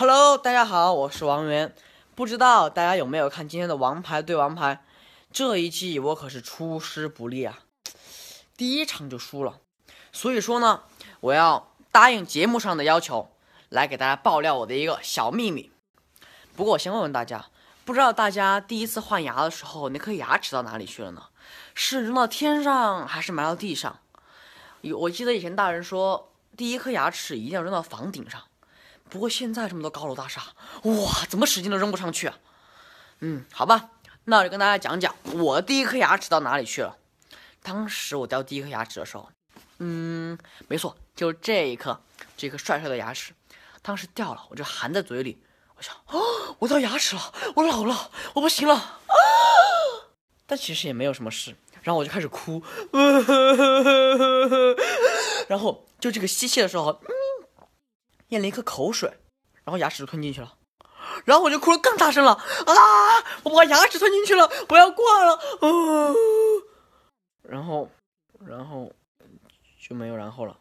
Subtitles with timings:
[0.00, 1.74] Hello，大家好，我是王源。
[2.14, 4.74] 不知道大家有没有看今天的《王牌对王牌》？
[5.32, 7.58] 这一季我可是出师不利啊，
[8.56, 9.58] 第一场就输了。
[10.12, 10.84] 所以说呢，
[11.18, 13.32] 我要答应节目上的要求，
[13.70, 15.72] 来给大家爆料我的一个小秘密。
[16.54, 17.46] 不过我先问问大家，
[17.84, 21.24] 不知道大家第一次换牙的时候，那颗牙齿到哪里去了呢？
[21.74, 23.98] 是扔到天上，还是埋到地上？
[24.82, 28.40] 有，我记得以前大人说，第一颗牙齿一定要扔到房顶上。
[29.10, 30.42] 不过现在这么多高楼大厦，
[30.82, 32.38] 哇，怎么使劲都扔不上去啊？
[33.20, 33.90] 嗯，好吧，
[34.24, 36.96] 那我就跟大家讲讲我第一颗牙齿到哪里去了。
[37.62, 39.28] 当时我掉第一颗牙齿的时候，
[39.78, 42.00] 嗯，没错，就是这一颗，
[42.36, 43.32] 这颗帅帅的牙齿，
[43.82, 45.42] 当时掉了，我就含在嘴里，
[45.76, 49.00] 我想，哦，我掉牙齿了，我老了，我不行了啊！
[50.46, 52.62] 但其实也没有什么事，然后我就开始哭，
[55.48, 57.00] 然后就这个吸气的时候。
[58.28, 59.08] 咽了一颗口水，
[59.64, 60.56] 然后牙齿就吞进去了，
[61.24, 62.74] 然后我就哭了更大声了啊！
[63.42, 66.14] 我把牙齿吞进去了，我要挂了啊！
[67.42, 67.90] 然后，
[68.46, 68.92] 然后
[69.80, 70.56] 就没有然后了。